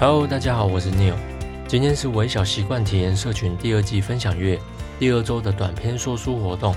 [0.00, 1.14] Hello，大家好，我是 Neil。
[1.66, 4.56] 今天是微小习惯体验社群第二季分享月
[4.96, 6.72] 第二周的短篇说书活动。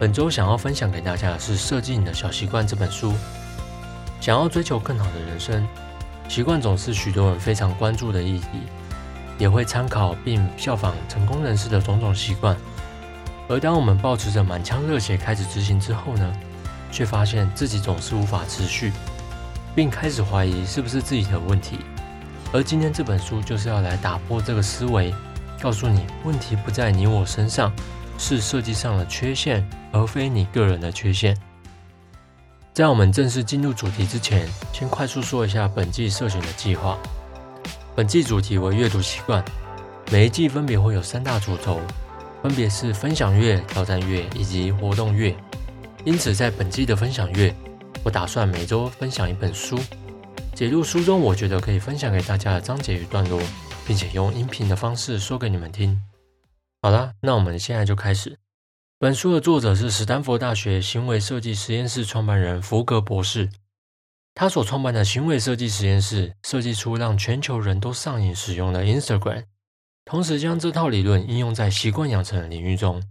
[0.00, 3.12] 本周想要分享给大家的是《设计你的小习惯》这本书。
[4.20, 5.66] 想要追求更好的人生，
[6.28, 8.46] 习惯总是许多人非常关注的议题，
[9.38, 12.56] 也会参考并效仿成功人士的种种习惯。
[13.48, 16.32] 而当我们保持着满腔热血开始执行之后呢，
[16.92, 18.92] 却发现自己总是无法持续，
[19.74, 21.80] 并开始怀疑是不是自己的问题。
[22.52, 25.12] 而今天这本书就是要来打破这个思维，
[25.60, 27.72] 告诉你问题不在你我身上，
[28.18, 31.34] 是设计上的缺陷，而非你个人的缺陷。
[32.74, 36.98] 在我们正式进入主题之前，先快速说一下本季社群的计划。
[37.96, 39.44] 本季主题为阅读习惯，
[40.12, 41.80] 每一季分别会有三大主轴，
[42.42, 45.34] 分别是分享月、挑战月以及活动月。
[46.04, 47.52] 因此，在本季的分享月，
[48.04, 49.78] 我打算每周分享一本书。
[50.54, 53.40] 解读书中，我觉得可以分享给大家的章节与段落，
[53.86, 56.00] 并且用音频的方式说给你们听。
[56.80, 58.38] 好了，那我们现在就开始。
[59.00, 63.50] 本书的作者是史丹佛大学行为设计实验室创办人福格博士。
[64.32, 69.46] 他所创办的行为设计实验室设计出让全球人都上瘾使用的 Instagram，
[70.04, 73.02] 同时将这套理论应用在习惯养成的领域中。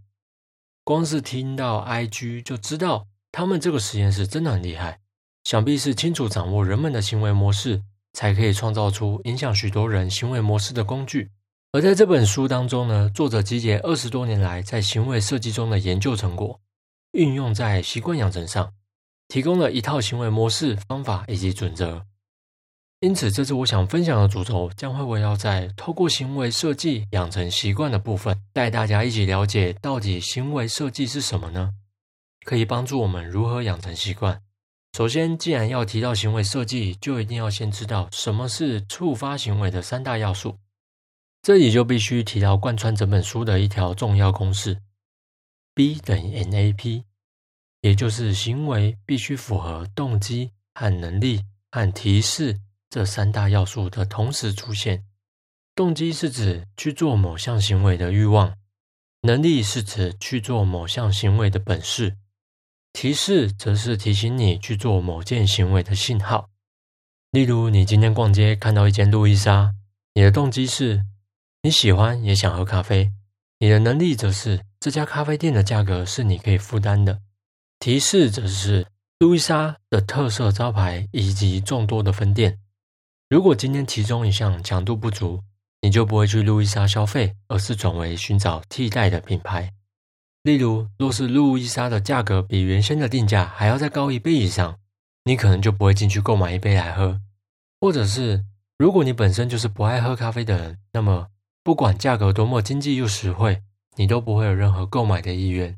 [0.85, 5.01] 光是听到 IG 就知道，他们这个实验室真的很厉害。
[5.43, 11.31] 想必是清楚掌握人们的行为模式，才可以创造出影响许多人行为模式的工具。
[11.78, 16.59] 而在这本书当中呢，作者集结二十多年来在行为设计中的研究成果，
[17.11, 18.73] 运用在习惯养成上，
[19.28, 22.03] 提供了一套行为模式、方法以及准则。
[23.02, 31.74] 因此，这次我想分享的主轴将会围绕在透过行为设计养成习惯的部分，带大家一起了解到底行为设计是什么呢？
[32.44, 34.41] 可以帮助我们如何养成习惯。
[34.97, 40.57] 首先，既然要提到行为设计，就一定要先知道什么是触发行为的三大要素。
[41.47, 44.81] 这里就必须提到贯穿整本书的一条重要公式
[45.74, 47.06] ：B 等于 NAP，
[47.80, 52.59] 也就是行为必须符合动机和能力和提示
[52.90, 55.06] 这三大要素的同时出现。
[55.74, 58.57] 动机是指去做某项行为的欲望，
[59.22, 62.18] 能力是指去做某项行为的本事。
[62.91, 66.50] 提示则是提醒你去做某件行为的信号。
[67.31, 69.74] 例如，你今天逛街看到一间路易莎，
[70.13, 71.06] 你的动机是
[71.67, 73.11] 你喜欢也想喝咖啡，
[73.59, 77.19] 你的能力则是这家咖啡店的价格是你可以负担的。
[77.78, 78.88] 提示则是
[79.19, 82.57] 路易莎的特色招牌以及众多的分店。
[83.29, 85.44] 如果今天其中一项强度不足，
[85.81, 89.73] 你就不会去路易莎消费，而是转为寻找替代的品牌。
[90.44, 94.79] 例如，若是路易莎的价格比原先的定价还要再高一倍以上，
[95.25, 97.19] 你可能就不会进去购买一杯来喝。
[97.81, 98.45] 或者是，
[98.77, 101.27] 如果你本身就是不爱喝咖啡的人，那么
[101.67, 103.61] 不管价格多么经济又实惠，
[103.97, 105.78] 你都不会有任何购买的意愿。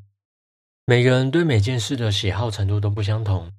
[0.86, 3.50] 每个人对每件事的喜好程度都不相同，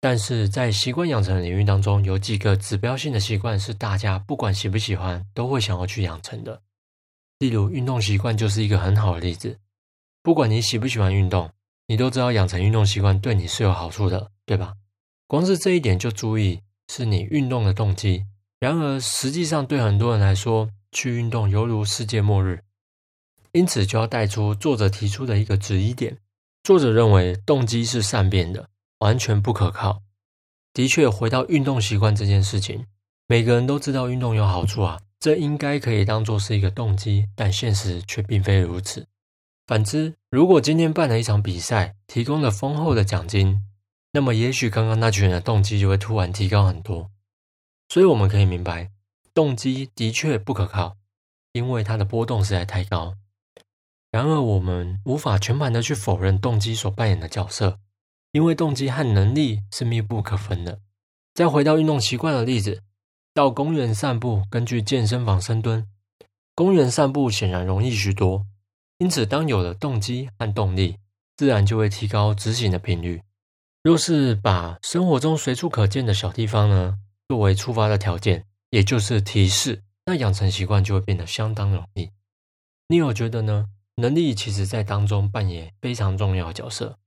[0.00, 6.62] 但是在习惯养成领域当中，有几个指标性的习惯是大家不管喜不喜欢都会想要去养成的。
[7.40, 9.58] 例如，运动习惯就是一个很好的例子。
[10.22, 11.50] 不管你喜不喜欢运动，
[11.88, 14.74] 你都知道养成运动习惯对你是有好处的，对吧？
[15.26, 18.24] 光是这一点就足以是你运动的动机。
[18.60, 22.62] 然而，实际上对很多人来说，去运动犹如世界末日。
[23.50, 26.18] 因此，就要带出作者提出的一个质疑点：
[26.62, 28.68] 作者认为动机是善变的，
[29.00, 30.02] 完全不可靠。
[30.72, 32.86] 的确，回到运动习惯这件事情，
[33.26, 39.06] 每个人都知道运动有好处啊，这应该可以当做是一个动机，但现实却并非如此。
[39.66, 43.60] 反之，如果今天办了一场比赛，提供了丰厚的奖金，
[44.12, 47.10] 那么也许刚刚那群人的动机就会突然提高很多。
[47.88, 48.90] 所以我们可以明白，
[49.34, 50.96] 动机的确不可靠，
[51.52, 53.14] 因为它的波动实在太高。
[54.10, 57.78] 然而，我们无法全盘的去否认动机所扮演的角色，
[58.32, 60.80] 因为动机和能力是密不可分的。
[61.32, 62.82] 再回到运动习惯的例子，
[63.32, 65.88] 到公园散步，根据健身房深蹲，
[66.54, 68.44] 公园散步显然容易许多。
[68.98, 70.98] 因此，当有了动机和动力，
[71.38, 73.22] 自然就会提高执行的频率。
[73.82, 76.98] 若是把生活中随处可见的小地方呢
[77.28, 82.08] 作为触发的条件，也就是提示，那养成习惯就会变得相当容易。
[82.88, 83.66] 你有觉得呢？
[83.96, 86.98] 能力其实在当中扮演非常重要的角色。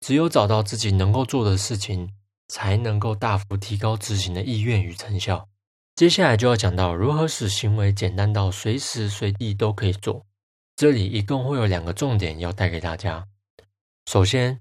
[0.00, 2.14] 只有找到自己能够做的事情，
[2.48, 5.46] 才能够大幅提高执行的意愿与成效。
[5.94, 10.24] 接下来就要讲到如何使行为简单到随时随地都可以做。
[10.74, 13.26] 这里一共会有两个重点要带给大家。
[14.06, 14.60] 首先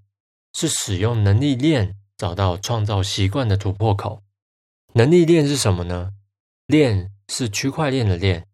[0.53, 4.21] 是使用能力链找到创造习惯的突破口。
[4.95, 6.11] 能力链是什么呢？
[6.69, 8.45] 链是区块链的链。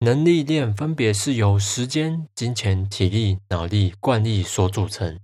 [0.00, 5.18] 能力链分别是由时间、金钱、体力、脑力、惯例所组成。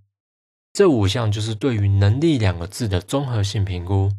[0.72, 4.10] 这五项就是对于“能力”两个字的综合性评估。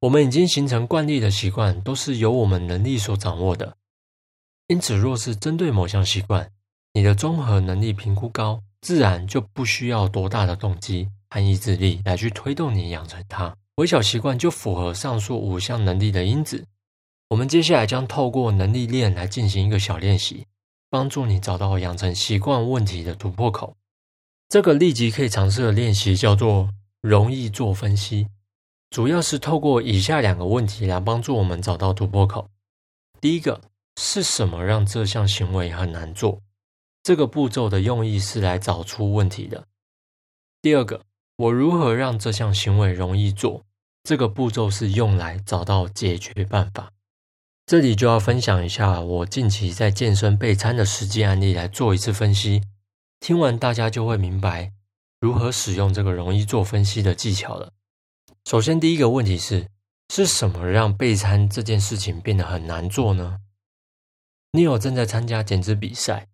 [0.00, 3.74] 我们已经形成惯例的习惯，都是由我们能力所掌握的。
[4.66, 6.50] 因此，若是针对某项习惯，
[6.92, 13.56] 你的综合能力评估高，自然就不需要多大的动机和意志力来去推动你养成它。
[13.76, 16.66] 微小习惯就符合上述五项能力的因子。
[17.30, 20.48] 我们接下来将透过能力链来进行一个小练习，
[20.88, 23.76] 帮助你找到养成习惯问题的突破口。
[24.48, 28.26] 这个立即可以尝试的练习叫做“容易做分析”，
[28.90, 32.50] 主要是透过以下两个问题来帮助我们找到突破口。
[33.20, 33.60] 第一个
[34.00, 36.40] 是什么让这项行为很难做？
[37.04, 39.68] 这个步骤的用意是来找出问题的。
[40.60, 41.02] 第二个，
[41.36, 43.62] 我如何让这项行为容易做？
[44.02, 46.90] 这个步骤是用来找到解决办法。
[47.70, 52.62] 这里就要分享一下我近期在健身备餐的实际案例来做一次分析。
[53.20, 54.72] 听完大家就会明白
[55.20, 57.72] 如何使用这个容易做分析的技巧了。
[58.44, 59.68] 首先，第一个问题是：
[60.12, 63.38] 是什么让备餐这件事情变得很难做呢？
[64.50, 66.26] 你有正在参加减脂比赛，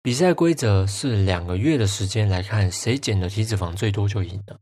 [0.00, 4.60] 比赛规则是两个月的时间来看谁减的体脂肪最多就赢了。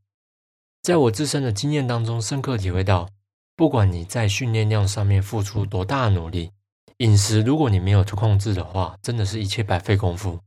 [0.80, 3.10] 在我自身的经验当中，深刻体会到，
[3.58, 6.52] 不管你在训练量上面付出多大努力，
[6.98, 10.38] 饮食如果你没有控制的话，真的是一切白费功夫。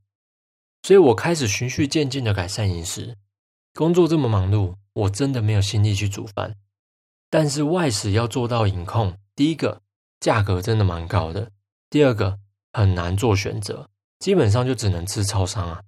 [0.83, 3.17] 所以我开始循序渐进的改善饮食。
[3.73, 6.55] 工作这么忙碌，我真的没有心力去煮饭。
[7.29, 9.81] 但是外食要做到饮控，第一个
[10.21, 11.51] 价格真的蛮高的，
[11.89, 12.39] 第二个
[12.71, 15.81] 很难做选择，基本上就只能吃超商啊。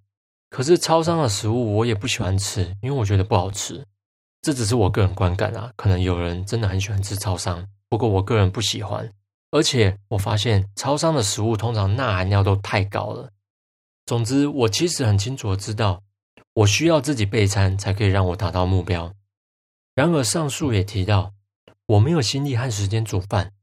[0.50, 3.86] 可是超商的食物我也不喜欢吃，因为我觉得不好吃。
[4.44, 9.10] 这只是我个人观感啊，可能有人真的很喜欢吃超商，不过我个人不喜欢。
[9.52, 13.32] 而且我发现超商的食物通常钠含量都太高了。
[14.06, 16.04] 总之，我其实很清楚的知道，
[16.56, 19.14] 我需要自己备餐才可以让我达到目标。
[19.96, 21.32] 然而，上述也提到，
[21.86, 23.54] 我没有心力和时间煮饭。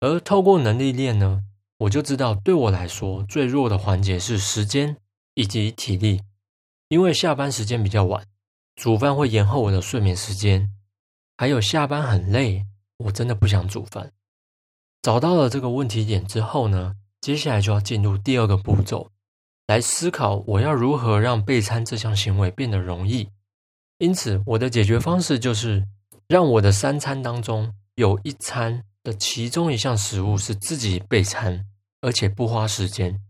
[0.00, 1.42] 而透过能力链呢，
[1.80, 4.96] 我就知道，对我来说最弱的环节是时间
[5.34, 6.22] 以及体力，
[6.88, 8.24] 因为下班时间比较晚，
[8.76, 10.70] 煮饭会延后我的睡眠时间，
[11.36, 12.64] 还有下班很累，
[12.96, 14.12] 我真的不想煮饭。
[15.02, 19.10] 找到了这个问题点之后呢，接下来就要进入第二个步骤。
[19.68, 23.28] 来思考我要如何让备餐这项行为变得容易。
[23.98, 25.86] 因此，我的解决方式就是
[26.26, 31.64] 让我的三餐当中有一餐的其中一项食物是自己备餐，
[32.00, 33.20] 而且不花时间。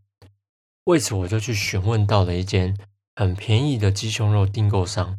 [0.84, 2.76] 为此，我就去询问到了一间
[3.14, 5.18] 很便宜的鸡胸肉订购商，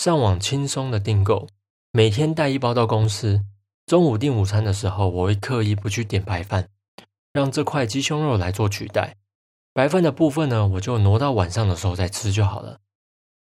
[0.00, 1.46] 上网轻松的订购，
[1.92, 3.44] 每天带一包到公司。
[3.84, 6.70] 中午订午餐的时候，我会刻意不去点白饭，
[7.34, 9.16] 让这块鸡胸肉来做取代。
[9.74, 12.78] 白饭的部分呢，我就挪到晚上的时候再吃就好了。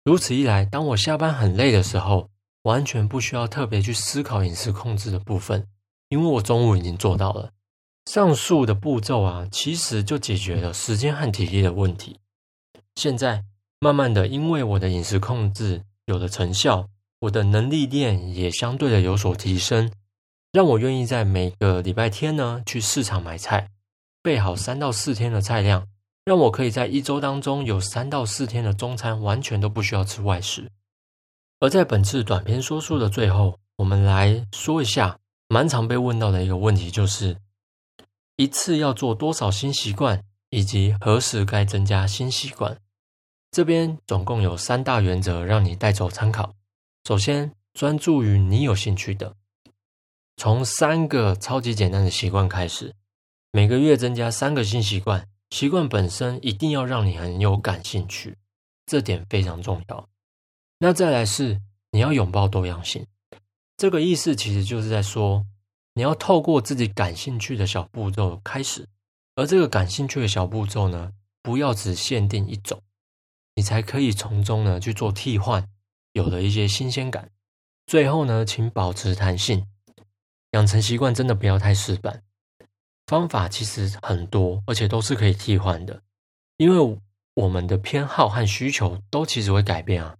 [0.06, 2.30] 如此一来，当我下班很累的时候，
[2.62, 5.68] 完全不需要特别去思考饮食控制的部分，
[6.08, 7.52] 因为我中午已经做到了。
[8.10, 12.22] 上述的步骤啊，其实就解决了时间和体力的问题。
[12.96, 13.44] 现在
[13.82, 19.92] 慢慢的，因为我的饮食控制有了成效，我的能力链也相对的有所提升，
[20.52, 23.70] 让我愿意在每个礼拜天呢去市场买菜，
[24.22, 25.88] 备好三到四天的菜量。
[26.24, 30.72] 让我可以在一周当中有三到四天的中餐完全都不需要吃外食。
[31.60, 37.38] 而在本次短篇说书的最后，我们来说一下蛮常被问到的一个问题，就是
[38.38, 42.76] 一次要做多少新习惯，以及何时该增加新习惯。
[43.56, 46.56] 这边总共有三大原则让你带走参考。
[47.08, 49.34] 首先，专注于你有兴趣的，
[50.36, 52.94] 从三个超级简单的习惯开始，
[53.54, 55.30] 每个月增加三个新习惯。
[55.52, 58.36] 习惯本身一定要让你很有感兴趣，
[58.86, 60.10] 这点非常重要。
[60.80, 61.62] 那再来是
[61.94, 63.08] 你要拥抱多样性，
[63.78, 65.46] 这个意思其实就是在说，
[65.94, 68.90] 你要透过自己感兴趣的小步骤开始，
[69.36, 72.82] 而这个感兴趣的小步骤呢，不要只限定一种，
[73.56, 75.68] 你才可以从中呢去做替换，
[76.12, 77.30] 有了一些新鲜感。
[77.88, 79.66] 最后呢，请保持弹性，
[80.52, 82.22] 养成习惯真的不要太死板。
[83.08, 86.02] 方法其实很多，而且都是可以替换的，
[86.58, 87.00] 因为
[87.36, 90.16] 我们的偏好和需求都其实会改变啊。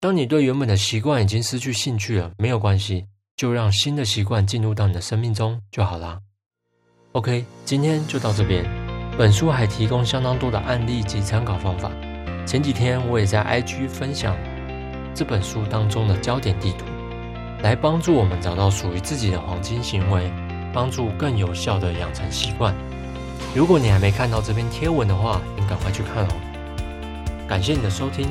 [0.00, 3.06] 当你对原本的习惯已经失去兴趣了，没有关系，
[3.36, 6.20] 就让新的习惯进入到你的生命中就好啦。
[7.12, 8.64] OK，今天就到这边。
[9.16, 11.90] 本书还提供相当多的案例及参考方法。
[12.46, 14.36] 前几天我也在 IG 分享
[15.14, 16.84] 这本书当中的焦点地图，
[17.62, 20.30] 来帮助我们找到属于自己的黄金行为，
[20.72, 22.74] 帮助更有效的养成习惯。
[23.54, 26.34] 如果你还没看到这篇贴文的话，你赶快去看哦。
[27.48, 28.28] 感谢你的收听。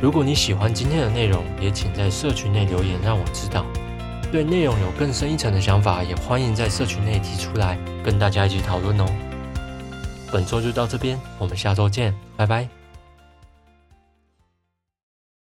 [0.00, 3.66] 如果你喜欢今天的内容，也请在社群内留言让我知道。
[4.32, 9.04] 对内容有更深一层的想法，也欢迎在社群内提出来，跟大家一起讨论哦。
[10.32, 12.79] 本周就到这边，我们下周见，拜拜。